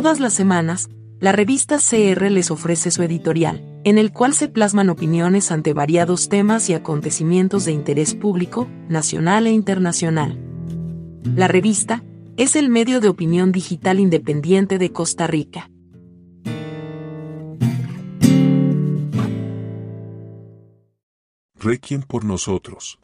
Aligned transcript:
Todas 0.00 0.20
las 0.20 0.32
semanas, 0.32 0.88
la 1.18 1.32
revista 1.32 1.78
CR 1.78 2.30
les 2.30 2.52
ofrece 2.52 2.92
su 2.92 3.02
editorial, 3.02 3.80
en 3.82 3.98
el 3.98 4.12
cual 4.12 4.32
se 4.32 4.46
plasman 4.46 4.90
opiniones 4.90 5.50
ante 5.50 5.72
variados 5.72 6.28
temas 6.28 6.70
y 6.70 6.74
acontecimientos 6.74 7.64
de 7.64 7.72
interés 7.72 8.14
público, 8.14 8.68
nacional 8.88 9.48
e 9.48 9.50
internacional. 9.50 10.38
La 11.34 11.48
revista 11.48 12.04
es 12.36 12.54
el 12.54 12.68
medio 12.68 13.00
de 13.00 13.08
opinión 13.08 13.50
digital 13.50 13.98
independiente 13.98 14.78
de 14.78 14.92
Costa 14.92 15.26
Rica. 15.26 15.68
Requiem 21.56 22.02
por 22.02 22.24
nosotros. 22.24 23.00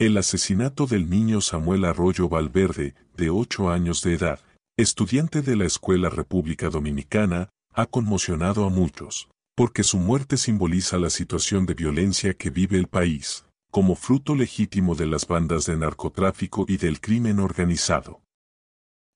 El 0.00 0.16
asesinato 0.16 0.88
del 0.88 1.08
niño 1.08 1.40
Samuel 1.40 1.84
Arroyo 1.84 2.28
Valverde, 2.28 2.96
de 3.16 3.30
8 3.30 3.70
años 3.70 4.02
de 4.02 4.14
edad, 4.14 4.40
estudiante 4.76 5.40
de 5.40 5.54
la 5.54 5.66
Escuela 5.66 6.10
República 6.10 6.68
Dominicana, 6.68 7.50
ha 7.72 7.86
conmocionado 7.86 8.64
a 8.64 8.70
muchos, 8.70 9.28
porque 9.54 9.84
su 9.84 9.98
muerte 9.98 10.36
simboliza 10.36 10.98
la 10.98 11.10
situación 11.10 11.64
de 11.64 11.74
violencia 11.74 12.34
que 12.34 12.50
vive 12.50 12.76
el 12.76 12.88
país, 12.88 13.44
como 13.70 13.94
fruto 13.94 14.34
legítimo 14.34 14.96
de 14.96 15.06
las 15.06 15.28
bandas 15.28 15.66
de 15.66 15.76
narcotráfico 15.76 16.64
y 16.66 16.76
del 16.76 17.00
crimen 17.00 17.38
organizado. 17.38 18.20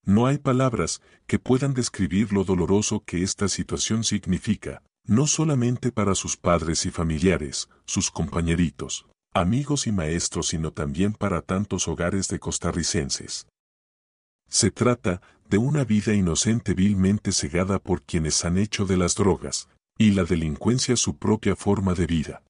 No 0.04 0.26
hay 0.26 0.38
palabras 0.38 1.02
que 1.26 1.40
puedan 1.40 1.74
describir 1.74 2.32
lo 2.32 2.44
doloroso 2.44 3.02
que 3.04 3.24
esta 3.24 3.48
situación 3.48 4.04
significa, 4.04 4.82
no 5.04 5.26
solamente 5.26 5.90
para 5.90 6.14
sus 6.14 6.36
padres 6.36 6.86
y 6.86 6.90
familiares, 6.90 7.68
sus 7.84 8.12
compañeritos, 8.12 9.06
amigos 9.34 9.88
y 9.88 9.92
maestros, 9.92 10.48
sino 10.48 10.72
también 10.72 11.14
para 11.14 11.42
tantos 11.42 11.88
hogares 11.88 12.28
de 12.28 12.38
costarricenses. 12.38 13.48
Se 14.48 14.70
trata 14.70 15.20
de 15.48 15.58
una 15.58 15.84
vida 15.84 16.14
inocente 16.14 16.74
vilmente 16.74 17.32
cegada 17.32 17.78
por 17.78 18.02
quienes 18.02 18.44
han 18.44 18.58
hecho 18.58 18.86
de 18.86 18.96
las 18.96 19.14
drogas 19.14 19.68
y 19.98 20.12
la 20.12 20.24
delincuencia 20.24 20.96
su 20.96 21.16
propia 21.16 21.56
forma 21.56 21.94
de 21.94 22.06
vida. 22.06 22.42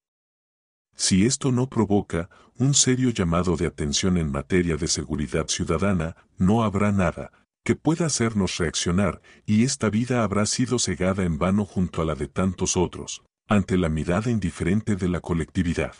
Si 0.96 1.26
esto 1.26 1.52
no 1.52 1.68
provoca 1.68 2.28
un 2.58 2.74
serio 2.74 3.10
llamado 3.10 3.56
de 3.56 3.66
atención 3.66 4.16
en 4.16 4.32
materia 4.32 4.76
de 4.76 4.88
seguridad 4.88 5.46
ciudadana, 5.46 6.16
no 6.36 6.64
habrá 6.64 6.90
nada, 6.90 7.30
que 7.64 7.76
pueda 7.76 8.06
hacernos 8.06 8.56
reaccionar, 8.58 9.22
y 9.46 9.62
esta 9.62 9.90
vida 9.90 10.24
habrá 10.24 10.44
sido 10.46 10.78
cegada 10.78 11.24
en 11.24 11.38
vano 11.38 11.64
junto 11.64 12.02
a 12.02 12.04
la 12.04 12.14
de 12.14 12.26
tantos 12.26 12.76
otros, 12.76 13.22
ante 13.46 13.76
la 13.76 13.88
mirada 13.88 14.30
indiferente 14.30 14.96
de 14.96 15.08
la 15.08 15.20
colectividad. 15.20 15.94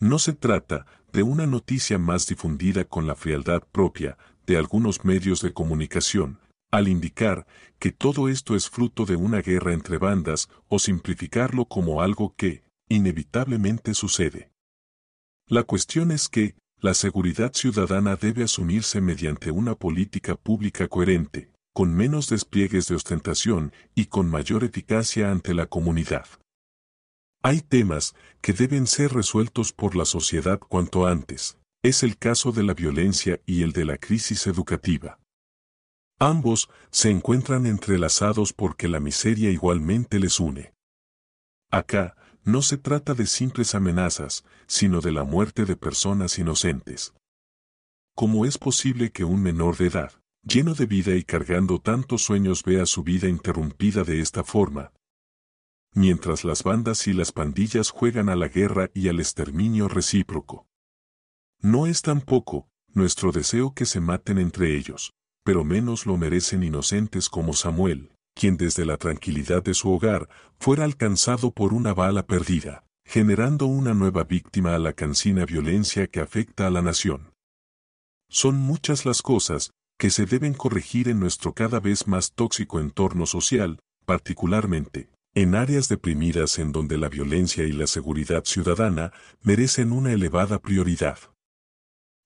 No 0.00 0.18
se 0.18 0.34
trata 0.34 0.86
de 1.12 1.22
una 1.22 1.46
noticia 1.46 1.98
más 1.98 2.26
difundida 2.26 2.84
con 2.84 3.06
la 3.06 3.16
frialdad 3.16 3.62
propia 3.72 4.18
de 4.48 4.56
algunos 4.56 5.04
medios 5.04 5.42
de 5.42 5.52
comunicación, 5.52 6.40
al 6.70 6.88
indicar 6.88 7.46
que 7.78 7.92
todo 7.92 8.30
esto 8.30 8.56
es 8.56 8.70
fruto 8.70 9.04
de 9.04 9.14
una 9.14 9.42
guerra 9.42 9.74
entre 9.74 9.98
bandas 9.98 10.48
o 10.68 10.78
simplificarlo 10.78 11.66
como 11.66 12.00
algo 12.00 12.34
que, 12.34 12.62
inevitablemente 12.88 13.92
sucede. 13.92 14.50
La 15.46 15.64
cuestión 15.64 16.10
es 16.10 16.30
que, 16.30 16.54
la 16.80 16.94
seguridad 16.94 17.52
ciudadana 17.52 18.16
debe 18.16 18.44
asumirse 18.44 19.02
mediante 19.02 19.50
una 19.50 19.74
política 19.74 20.34
pública 20.34 20.88
coherente, 20.88 21.50
con 21.74 21.94
menos 21.94 22.30
despliegues 22.30 22.88
de 22.88 22.94
ostentación 22.94 23.72
y 23.94 24.06
con 24.06 24.30
mayor 24.30 24.64
eficacia 24.64 25.30
ante 25.30 25.52
la 25.52 25.66
comunidad. 25.66 26.26
Hay 27.42 27.60
temas 27.60 28.14
que 28.40 28.54
deben 28.54 28.86
ser 28.86 29.12
resueltos 29.12 29.74
por 29.74 29.94
la 29.94 30.06
sociedad 30.06 30.58
cuanto 30.58 31.06
antes. 31.06 31.58
Es 31.88 32.02
el 32.02 32.18
caso 32.18 32.52
de 32.52 32.64
la 32.64 32.74
violencia 32.74 33.40
y 33.46 33.62
el 33.62 33.72
de 33.72 33.86
la 33.86 33.96
crisis 33.96 34.46
educativa. 34.46 35.18
Ambos 36.18 36.68
se 36.90 37.08
encuentran 37.08 37.64
entrelazados 37.64 38.52
porque 38.52 38.88
la 38.88 39.00
miseria 39.00 39.48
igualmente 39.48 40.18
les 40.18 40.38
une. 40.38 40.74
Acá, 41.70 42.14
no 42.44 42.60
se 42.60 42.76
trata 42.76 43.14
de 43.14 43.24
simples 43.24 43.74
amenazas, 43.74 44.44
sino 44.66 45.00
de 45.00 45.12
la 45.12 45.24
muerte 45.24 45.64
de 45.64 45.76
personas 45.76 46.38
inocentes. 46.38 47.14
¿Cómo 48.14 48.44
es 48.44 48.58
posible 48.58 49.10
que 49.10 49.24
un 49.24 49.42
menor 49.42 49.78
de 49.78 49.86
edad, 49.86 50.12
lleno 50.42 50.74
de 50.74 50.84
vida 50.84 51.14
y 51.16 51.24
cargando 51.24 51.80
tantos 51.80 52.22
sueños, 52.22 52.64
vea 52.64 52.84
su 52.84 53.02
vida 53.02 53.30
interrumpida 53.30 54.04
de 54.04 54.20
esta 54.20 54.44
forma? 54.44 54.92
Mientras 55.94 56.44
las 56.44 56.62
bandas 56.62 57.06
y 57.06 57.14
las 57.14 57.32
pandillas 57.32 57.88
juegan 57.88 58.28
a 58.28 58.36
la 58.36 58.48
guerra 58.48 58.90
y 58.92 59.08
al 59.08 59.20
exterminio 59.20 59.88
recíproco. 59.88 60.67
No 61.60 61.86
es 61.86 62.02
tampoco 62.02 62.68
nuestro 62.94 63.32
deseo 63.32 63.74
que 63.74 63.84
se 63.84 64.00
maten 64.00 64.38
entre 64.38 64.76
ellos, 64.76 65.12
pero 65.44 65.64
menos 65.64 66.06
lo 66.06 66.16
merecen 66.16 66.62
inocentes 66.62 67.28
como 67.28 67.52
Samuel, 67.52 68.12
quien 68.34 68.56
desde 68.56 68.84
la 68.84 68.96
tranquilidad 68.96 69.62
de 69.62 69.74
su 69.74 69.90
hogar 69.90 70.28
fuera 70.60 70.84
alcanzado 70.84 71.50
por 71.50 71.74
una 71.74 71.94
bala 71.94 72.26
perdida, 72.26 72.84
generando 73.04 73.66
una 73.66 73.92
nueva 73.92 74.22
víctima 74.22 74.74
a 74.76 74.78
la 74.78 74.92
cansina 74.92 75.44
violencia 75.46 76.06
que 76.06 76.20
afecta 76.20 76.66
a 76.68 76.70
la 76.70 76.82
nación. 76.82 77.32
Son 78.30 78.56
muchas 78.56 79.04
las 79.04 79.22
cosas 79.22 79.72
que 79.98 80.10
se 80.10 80.26
deben 80.26 80.54
corregir 80.54 81.08
en 81.08 81.18
nuestro 81.18 81.54
cada 81.54 81.80
vez 81.80 82.06
más 82.06 82.32
tóxico 82.32 82.78
entorno 82.78 83.26
social, 83.26 83.80
particularmente 84.06 85.10
en 85.34 85.54
áreas 85.54 85.88
deprimidas 85.88 86.58
en 86.58 86.72
donde 86.72 86.98
la 86.98 87.08
violencia 87.08 87.64
y 87.64 87.72
la 87.72 87.86
seguridad 87.86 88.44
ciudadana 88.44 89.12
merecen 89.42 89.92
una 89.92 90.12
elevada 90.12 90.58
prioridad. 90.58 91.18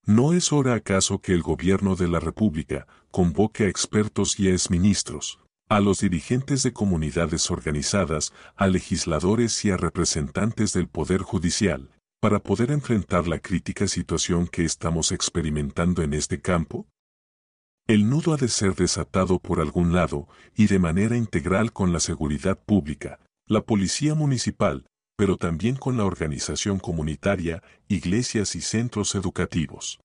¿No 0.05 0.33
es 0.33 0.53
hora 0.53 0.75
acaso 0.75 1.21
que 1.21 1.33
el 1.33 1.43
gobierno 1.43 1.95
de 1.95 2.09
la 2.09 2.19
República 2.19 2.89
convoque 3.13 3.65
a 3.65 3.69
expertos 3.69 4.41
y 4.41 4.49
exministros, 4.49 5.39
a 5.69 5.79
los 5.79 6.01
dirigentes 6.01 6.65
de 6.65 6.73
comunidades 6.73 7.53
organizadas, 7.53 8.33
a 8.57 8.67
legisladores 8.67 9.65
y 9.65 9.71
a 9.71 9.77
representantes 9.77 10.73
del 10.73 10.89
Poder 10.89 11.23
Judicial, 11.23 11.89
para 12.21 12.41
poder 12.41 12.73
enfrentar 12.73 13.29
la 13.29 13.39
crítica 13.39 13.87
situación 13.87 14.49
que 14.49 14.65
estamos 14.65 15.13
experimentando 15.13 16.03
en 16.03 16.15
este 16.15 16.41
campo? 16.41 16.89
El 17.87 18.11
nudo 18.11 18.35
ha 18.35 18.37
de 18.37 18.49
ser 18.49 18.75
desatado 18.75 19.39
por 19.39 19.61
algún 19.61 19.93
lado 19.93 20.27
y 20.57 20.67
de 20.67 20.81
manera 20.81 21.17
integral 21.17 21.73
con 21.73 21.93
la 21.93 22.01
seguridad 22.01 22.59
pública, 22.59 23.21
la 23.47 23.61
policía 23.61 24.17
municipal, 24.17 24.85
pero 25.17 25.37
también 25.37 25.77
con 25.77 25.97
la 25.97 26.05
organización 26.05 26.79
comunitaria, 26.79 27.63
iglesias 27.89 28.55
y 28.57 28.61
centros 28.61 29.15
educativos. 29.15 30.01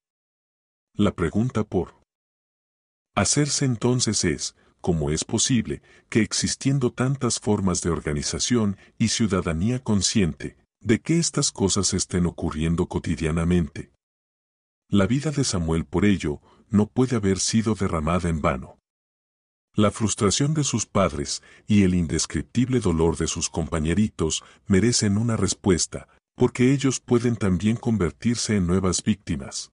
La 0.93 1.11
pregunta 1.11 1.63
por 1.63 1.95
hacerse 3.15 3.65
entonces 3.65 4.23
es, 4.25 4.55
cómo 4.81 5.11
es 5.11 5.25
posible 5.25 5.81
que 6.09 6.21
existiendo 6.21 6.91
tantas 6.91 7.39
formas 7.39 7.81
de 7.81 7.89
organización 7.89 8.77
y 8.97 9.09
ciudadanía 9.09 9.83
consciente, 9.83 10.57
de 10.79 11.01
que 11.01 11.17
estas 11.17 11.51
cosas 11.51 11.93
estén 11.93 12.25
ocurriendo 12.25 12.87
cotidianamente. 12.87 13.91
La 14.89 15.05
vida 15.05 15.31
de 15.31 15.43
Samuel 15.43 15.85
por 15.85 16.05
ello 16.05 16.41
no 16.69 16.87
puede 16.87 17.15
haber 17.15 17.39
sido 17.39 17.75
derramada 17.75 18.29
en 18.29 18.41
vano. 18.41 18.79
La 19.77 19.91
frustración 19.91 20.55
de 20.55 20.63
sus 20.63 20.87
padres 20.87 21.43
y 21.67 21.83
el 21.83 21.93
indescriptible 21.93 22.79
dolor 22.79 23.15
de 23.15 23.27
sus 23.27 23.47
compañeritos 23.47 24.43
merecen 24.65 25.19
una 25.19 25.37
respuesta, 25.37 26.07
porque 26.35 26.73
ellos 26.73 26.99
pueden 26.99 27.35
también 27.35 27.75
convertirse 27.75 28.55
en 28.55 28.65
nuevas 28.65 29.03
víctimas. 29.03 29.71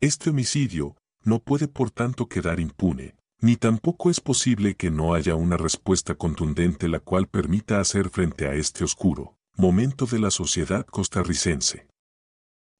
Este 0.00 0.30
homicidio 0.30 0.96
no 1.22 1.38
puede 1.38 1.68
por 1.68 1.92
tanto 1.92 2.26
quedar 2.26 2.58
impune, 2.58 3.14
ni 3.40 3.54
tampoco 3.54 4.10
es 4.10 4.20
posible 4.20 4.74
que 4.74 4.90
no 4.90 5.14
haya 5.14 5.36
una 5.36 5.56
respuesta 5.56 6.16
contundente 6.16 6.88
la 6.88 6.98
cual 6.98 7.28
permita 7.28 7.78
hacer 7.78 8.10
frente 8.10 8.48
a 8.48 8.54
este 8.54 8.82
oscuro 8.82 9.36
momento 9.56 10.06
de 10.06 10.18
la 10.18 10.32
sociedad 10.32 10.84
costarricense. 10.84 11.86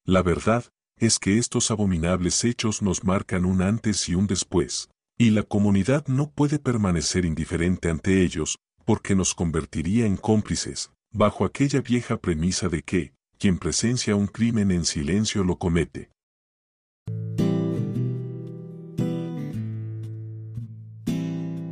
La 0.05 0.25
verdad 0.25 0.65
es 0.99 1.21
que 1.21 1.39
estos 1.39 1.71
abominables 1.71 2.43
hechos 2.43 2.83
nos 2.83 3.05
marcan 3.05 3.45
un 3.45 3.63
antes 3.63 4.09
y 4.09 4.17
un 4.17 4.27
después, 4.27 4.91
y 5.19 5.31
la 5.31 5.43
comunidad 5.43 6.07
no 6.09 6.31
puede 6.31 6.59
permanecer 6.59 7.25
indiferente 7.25 7.89
ante 7.89 8.23
ellos, 8.23 8.59
porque 8.85 9.15
nos 9.15 9.35
convertiría 9.35 10.07
en 10.07 10.17
cómplices, 10.17 10.91
bajo 11.13 11.45
aquella 11.45 11.81
vieja 11.81 12.19
premisa 12.19 12.69
de 12.69 12.83
que, 12.83 13.13
quien 13.39 13.59
presencia 13.59 14.15
un 14.15 14.27
crimen 14.27 14.71
en 14.71 14.85
silencio 14.85 15.43
lo 15.43 15.57
comete. 15.57 16.11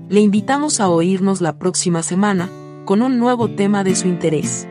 Le 0.09 0.21
invitamos 0.21 0.81
a 0.81 0.89
oírnos 0.89 1.41
la 1.41 1.59
próxima 1.59 2.03
semana, 2.03 2.49
con 2.85 3.03
un 3.03 3.19
nuevo 3.19 3.51
tema 3.51 3.85
de 3.85 3.95
su 3.95 4.09
interés. 4.09 4.67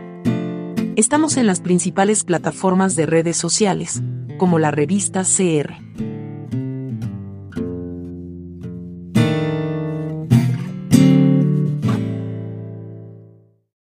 Estamos 0.96 1.38
en 1.38 1.48
las 1.48 1.60
principales 1.60 2.24
plataformas 2.24 2.96
de 2.96 3.06
redes 3.06 3.38
sociales, 3.38 4.02
como 4.38 4.58
la 4.58 4.72
revista 4.72 5.24
CR. 5.24 6.13